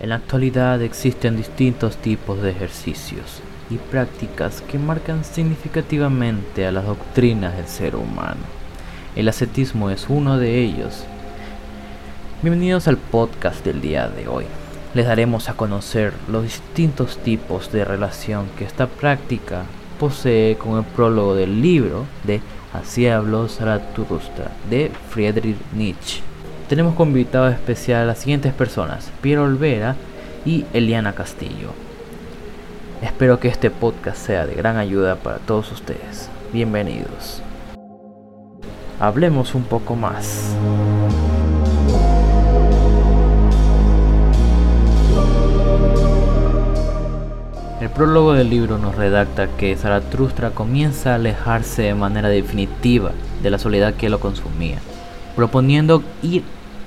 [0.00, 6.84] En la actualidad existen distintos tipos de ejercicios y prácticas que marcan significativamente a las
[6.84, 8.42] doctrinas del ser humano.
[9.14, 11.04] El ascetismo es uno de ellos.
[12.42, 14.46] Bienvenidos al podcast del día de hoy.
[14.94, 19.62] Les daremos a conocer los distintos tipos de relación que esta práctica
[20.00, 22.40] posee con el prólogo del libro de
[22.72, 26.33] Así habló Zaratustra de Friedrich Nietzsche.
[26.68, 29.96] Tenemos como invitado especial a las siguientes personas, Piero Olvera
[30.46, 31.68] y Eliana Castillo.
[33.02, 36.30] Espero que este podcast sea de gran ayuda para todos ustedes.
[36.54, 37.42] Bienvenidos.
[38.98, 40.56] Hablemos un poco más.
[47.78, 53.12] El prólogo del libro nos redacta que Zaratustra comienza a alejarse de manera definitiva
[53.42, 54.78] de la soledad que lo consumía,
[55.36, 56.42] proponiendo ir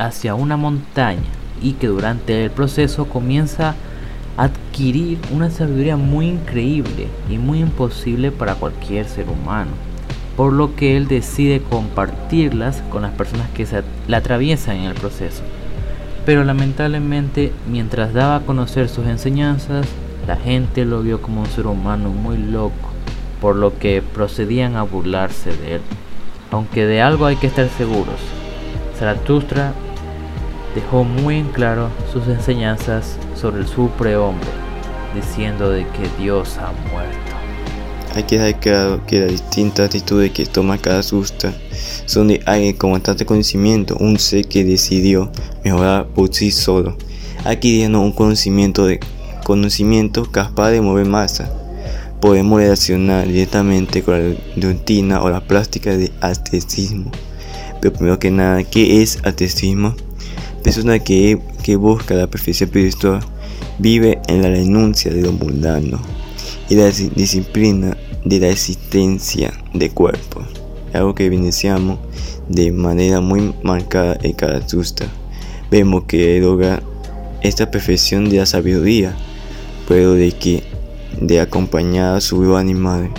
[0.00, 1.20] hacia una montaña
[1.62, 3.74] y que durante el proceso comienza
[4.36, 9.72] a adquirir una sabiduría muy increíble y muy imposible para cualquier ser humano,
[10.36, 14.94] por lo que él decide compartirlas con las personas que se la atraviesan en el
[14.94, 15.42] proceso.
[16.24, 19.86] Pero lamentablemente, mientras daba a conocer sus enseñanzas,
[20.26, 22.90] la gente lo vio como un ser humano muy loco,
[23.40, 25.80] por lo que procedían a burlarse de él.
[26.50, 28.20] Aunque de algo hay que estar seguros,
[28.98, 29.72] Zaratustra
[30.74, 34.48] dejó muy en claro sus enseñanzas sobre el superhombre,
[35.14, 37.18] diciendo de que Dios ha muerto.
[38.14, 41.52] Hay que dejar claro que las distintas actitudes que toma cada susta
[42.06, 45.30] son de alguien con bastante conocimiento, un ser que decidió
[45.64, 46.96] mejorar por sí solo,
[47.44, 48.98] adquiriendo un conocimiento de
[49.44, 51.52] conocimiento capaz de mover masa.
[52.20, 57.10] Podemos relacionar directamente con la rutina o la plástica de atletismo.
[57.80, 59.94] Pero primero que nada, ¿qué es atletismo?
[60.62, 63.20] Persona que, que busca la perfección espiritual
[63.78, 66.00] vive en la renuncia de lo mundano
[66.68, 70.42] y la disciplina de la existencia de cuerpo,
[70.92, 71.98] algo que evidenciamos
[72.48, 75.06] de manera muy marcada en cada susta.
[75.70, 76.82] Vemos que logra
[77.42, 79.16] esta perfección de la sabiduría
[79.90, 80.62] pero de que
[81.20, 83.10] de acompañar a su animal,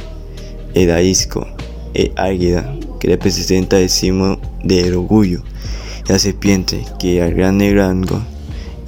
[0.73, 1.45] el arisco,
[1.93, 5.43] el águila, que representa el símbolo del orgullo,
[6.07, 8.21] la serpiente, que al grande rango,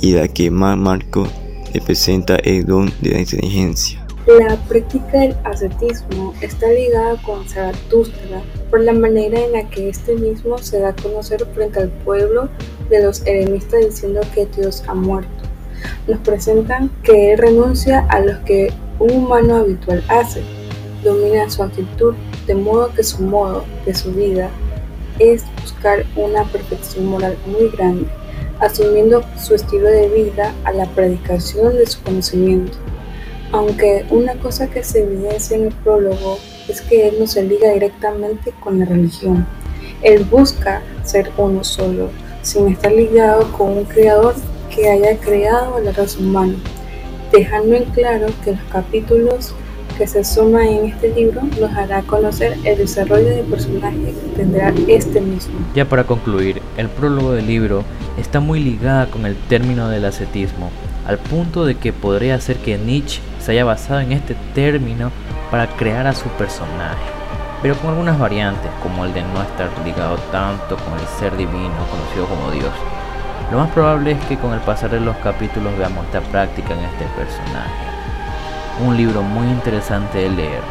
[0.01, 1.27] y la que más marco
[1.73, 4.05] representa el don de la inteligencia.
[4.27, 10.15] La práctica del ascetismo está ligada con Zaratustra por la manera en la que este
[10.15, 12.49] mismo se da a conocer frente al pueblo
[12.89, 15.43] de los eremistas diciendo que Dios ha muerto
[16.07, 20.41] nos presentan que él renuncia a los que un humano habitual hace,
[21.03, 22.13] domina su actitud,
[22.47, 24.49] de modo que su modo de su vida
[25.19, 28.07] es buscar una perfección moral muy grande,
[28.59, 32.77] asumiendo su estilo de vida a la predicación de su conocimiento.
[33.51, 37.71] Aunque una cosa que se evidencia en el prólogo es que él no se liga
[37.71, 39.45] directamente con la religión.
[40.01, 42.09] Él busca ser uno solo,
[42.41, 44.35] sin estar ligado con un creador
[44.73, 46.55] que haya creado la raza humana,
[47.31, 49.53] dejando en claro que los capítulos
[50.03, 54.73] que se suman en este libro nos hará conocer el desarrollo de personaje que tendrá
[54.89, 55.53] este mismo.
[55.73, 57.85] Ya para concluir, el prólogo del libro
[58.19, 60.71] está muy ligada con el término del ascetismo,
[61.07, 65.09] al punto de que podría ser que Nietzsche se haya basado en este término
[65.49, 67.05] para crear a su personaje,
[67.61, 71.87] pero con algunas variantes, como el de no estar ligado tanto con el ser divino
[71.89, 72.73] conocido como Dios,
[73.53, 76.79] lo más probable es que con el pasar de los capítulos veamos esta práctica en
[76.79, 77.92] este personaje.
[78.81, 80.63] Un libro muy interesante de leer.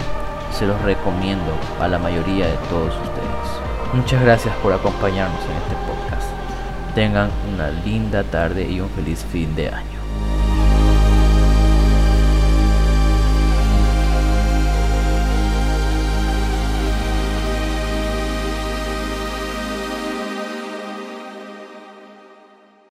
[0.50, 3.94] Se los recomiendo a la mayoría de todos ustedes.
[3.94, 6.28] Muchas gracias por acompañarnos en este podcast.
[6.96, 9.91] Tengan una linda tarde y un feliz fin de año.